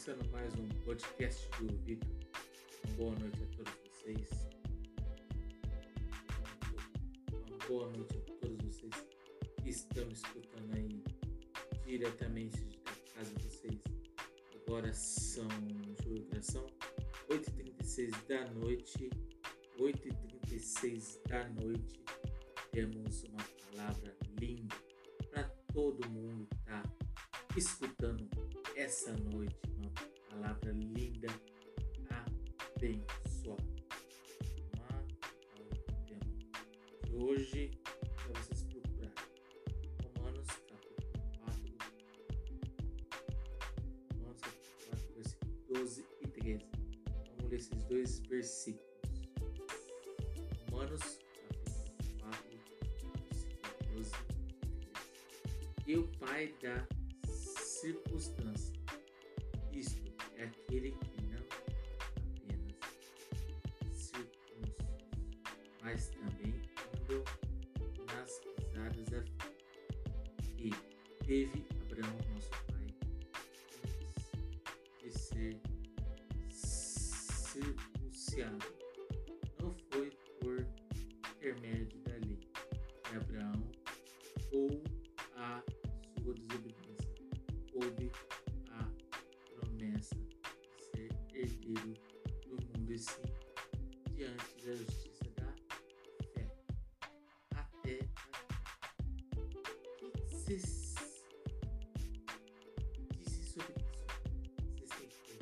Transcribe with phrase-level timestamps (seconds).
[0.00, 2.08] começando mais um podcast do Vitor.
[2.96, 4.48] Boa noite a todos vocês.
[7.46, 8.94] Uma boa noite a todos vocês
[9.62, 11.04] que estão escutando aí
[11.84, 13.78] diretamente da casa de vocês.
[14.66, 15.46] Agora são,
[15.84, 16.66] deixa eu ver são
[17.28, 19.10] 8h36 da noite.
[19.78, 22.02] 8h36 da noite.
[22.72, 24.76] Temos uma palavra linda
[25.30, 25.44] para
[25.74, 26.82] todo mundo que tá
[27.54, 28.29] escutando
[28.80, 29.60] essa noite.
[29.76, 29.90] Uma
[30.30, 31.28] palavra linda,
[32.08, 33.62] abençoada.
[34.74, 35.04] Uma
[36.06, 36.32] tema
[37.04, 37.70] de hoje
[38.16, 39.12] para vocês procurarem.
[40.16, 40.96] Romanos capítulo
[41.40, 41.76] 4.
[44.14, 46.64] Romanos capítulo 4, versículo 12 e 13.
[47.36, 48.88] Vamos ler esses dois versículos.
[50.70, 52.48] Romanos capítulo 4,
[53.28, 55.02] versículo 12 e 13.
[55.86, 56.99] E o Pai da
[57.80, 58.74] circunstância.
[59.72, 61.42] Isto é aquele que não
[62.18, 62.76] apenas
[63.94, 64.76] circunstância,
[65.82, 66.54] mas também
[67.00, 67.24] andou
[68.14, 69.56] nas pisadas da fé.
[70.58, 70.70] E
[71.24, 72.94] teve Abraão, nosso pai,
[75.00, 75.58] de ser
[76.50, 78.79] circuncidado.
[92.92, 93.22] E sim
[94.16, 95.54] diante da justiça da
[96.34, 96.50] fé.
[97.54, 98.00] Até
[100.28, 100.96] vocês
[103.10, 104.06] dizem sobre isso?
[104.76, 105.38] Que ter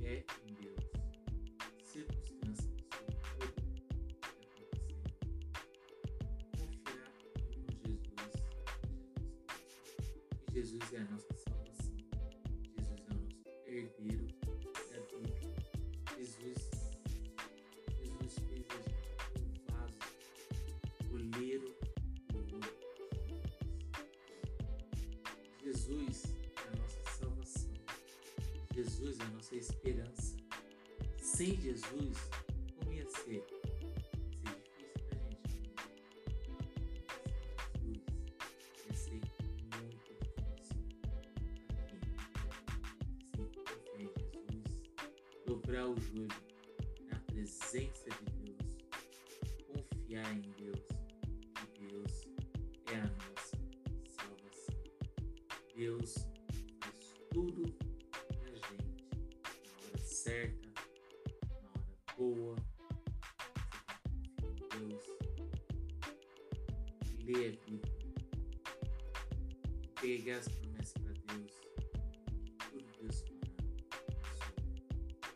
[0.00, 0.84] fé em Deus,
[1.84, 5.12] circunstâncias sobre tudo que acontecendo.
[6.56, 7.12] Confiar
[7.52, 8.00] em Jesus,
[10.50, 11.45] Jesus Jesus é a nossa
[25.86, 26.24] Jesus
[26.56, 27.70] é a nossa salvação.
[28.74, 30.36] Jesus é a nossa esperança.
[31.16, 32.18] Sem Jesus,
[32.76, 33.46] como ia ser?
[45.46, 46.28] Dobrar o joelho
[47.08, 48.76] na presença de Deus,
[49.68, 50.95] confiar em Deus,
[62.16, 62.56] boa.
[64.78, 65.04] Deus.
[67.24, 67.96] Lê a Bíblia.
[70.00, 71.60] Pegar as promessas para Deus.
[72.70, 73.48] Tudo Deus fará
[74.22, 74.52] na sua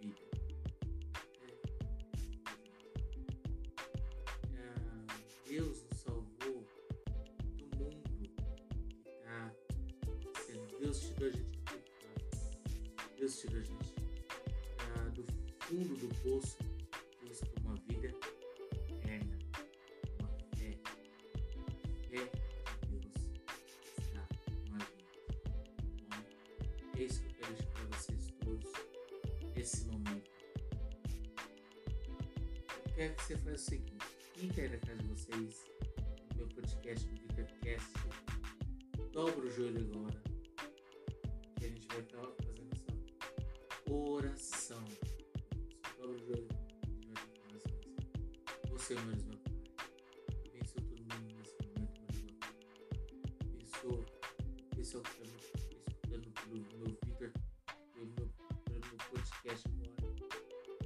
[0.00, 0.26] vida.
[4.54, 4.68] É.
[4.68, 5.06] Ah,
[5.48, 6.66] Deus nos salvou
[7.56, 8.26] do mundo que
[9.06, 10.78] está sendo.
[10.78, 12.26] Deus tirou a gente do pecado.
[13.16, 13.85] Deus tirou a gente
[15.66, 16.56] fundo do poço.
[16.58, 18.14] Para uma vida
[18.88, 19.38] eterna.
[20.20, 20.78] Uma fé.
[22.08, 22.30] Fé
[22.86, 23.14] de Deus
[23.98, 24.26] está
[24.68, 25.20] com a gente.
[26.08, 26.22] Bom,
[26.96, 28.72] é isso que eu quero deixar para vocês todos
[29.54, 30.30] nesse momento.
[32.86, 34.06] Eu quero que você faça o seguinte:
[34.70, 35.64] na casa de vocês,
[36.30, 37.92] no meu podcast do VitorCast,
[39.12, 40.22] dobra o joelho agora,
[41.56, 45.05] que a gente vai estar fazendo essa oração.
[48.86, 49.52] Você, meu Pai,
[50.46, 52.52] abençoa todo mundo nesse momento, Deus, meu Pai.
[54.70, 57.32] Abençoa o que está me escutando pelo meu Vitor,
[57.92, 58.28] pelo meu,
[58.64, 60.24] pelo meu podcast agora.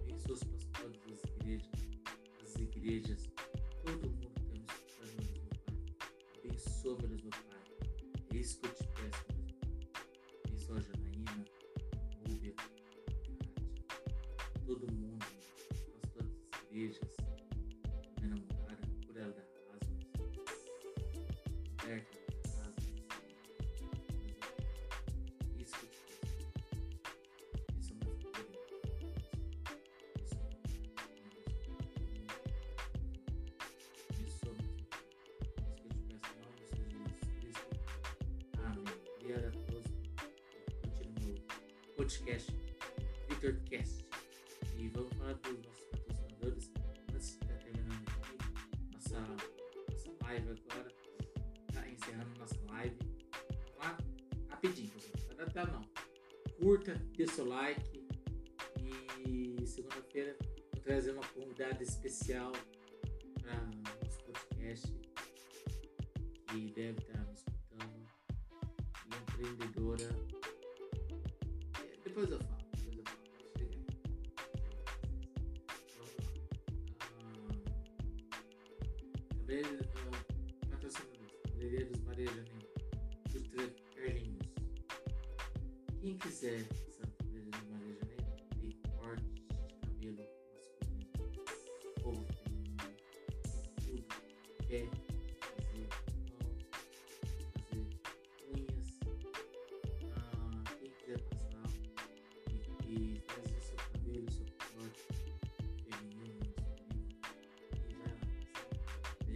[0.00, 1.70] Abençoa os pastores das igrejas,
[2.40, 3.30] das igrejas,
[3.84, 5.78] todo mundo que está me escutando, meu meu Pai.
[6.38, 7.62] Abençoa, Deus, meu Pai.
[8.32, 9.44] É isso que eu te peço, Pai.
[10.46, 11.44] Abençoa a Janaína,
[12.28, 13.38] Rúbia, Kátia,
[14.64, 17.27] todo mundo, pastores das igrejas,
[42.08, 42.50] podcast,
[43.28, 44.06] VitorCast.
[44.78, 46.72] E vamos falar dos nossos patrocinadores.
[47.12, 50.88] Antes de estar terminando aqui, nossa, nossa live agora.
[51.74, 52.98] Tá encerrando nossa live.
[53.76, 53.98] Lá?
[54.48, 55.18] Rapidinho, pessoal.
[55.52, 55.82] Dar não.
[56.58, 58.08] curta, dê seu like.
[59.26, 60.34] E segunda-feira
[60.72, 62.52] vou trazer uma convidada especial
[63.42, 63.54] para
[64.02, 64.94] nosso podcast
[66.48, 68.08] que deve estar me escutando.
[69.04, 70.47] empreendedora.
[72.18, 72.58] É, depois eu falo.
[72.74, 74.02] Depois eu falo.
[77.24, 77.62] Vamos lá.
[79.46, 81.36] Uh, patrocinadores.
[81.44, 82.68] Cabeleireiros Maria Janeiro.
[83.28, 84.48] Indústria Carlinhos.
[86.00, 86.66] Quem quiser
[86.98, 88.24] Catarina de Maria Janeiro,
[88.58, 91.06] tem corte de cabelo masculino,
[92.02, 92.90] ou feminino,
[93.84, 94.04] tudo.
[94.66, 95.07] Quer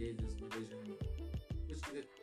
[0.03, 0.97] This division,
[1.93, 2.22] which.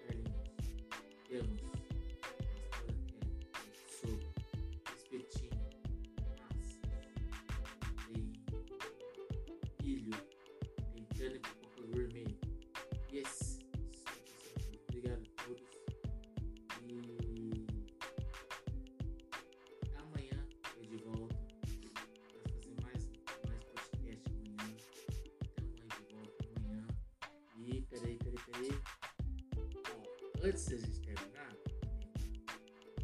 [30.42, 31.56] Antes da gente terminar,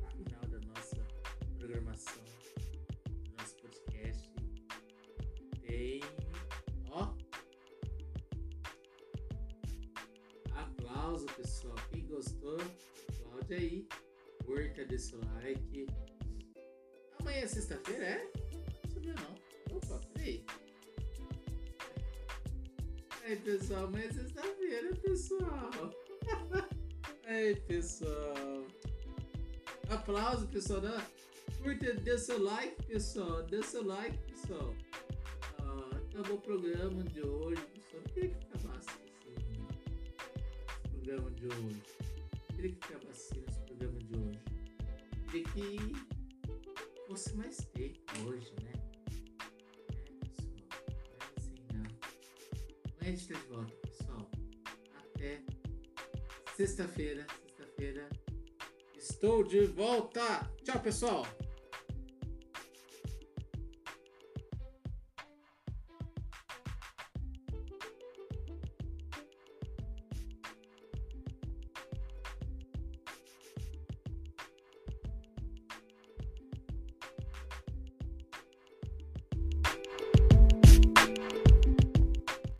[0.00, 0.97] no final da nossa
[1.59, 2.25] programação,
[3.05, 4.31] do nosso podcast,
[5.61, 6.00] tem.
[6.91, 7.15] Ó!
[10.55, 11.77] Aplauso, pessoal.
[11.93, 12.59] Quem gostou,
[13.09, 13.89] aplaude aí.
[14.44, 15.87] Curta, seu like.
[17.21, 18.32] Amanhã é sexta-feira, é?
[18.85, 19.77] Não sabia não.
[19.77, 20.47] Opa, peraí.
[23.25, 25.71] Aí, pessoal, amanhã é sexta-feira, pessoal.
[27.26, 28.64] Aí, pessoal.
[29.88, 30.81] Aplauso, pessoal.
[30.81, 31.05] Dá,
[31.61, 33.43] curta, dê seu like, pessoal.
[33.43, 34.73] Dê seu like, pessoal.
[35.58, 38.02] Ah, acabou o programa de hoje, pessoal.
[38.05, 38.90] Eu queria que acabasse.
[40.84, 41.82] Esse programa de hoje.
[42.49, 44.40] Eu queria que acabasse esse programa de hoje.
[45.19, 48.72] Eu queria que fosse mais tempo hoje, né?
[49.90, 50.69] É, pessoal.
[51.11, 51.81] Não é assim, não.
[51.81, 54.31] Amanhã a gente tá de volta, pessoal.
[54.94, 55.43] Até
[56.56, 57.26] sexta-feira.
[57.43, 58.08] Sexta-feira.
[58.97, 60.50] Estou de volta.
[60.64, 61.26] Tchau, pessoal.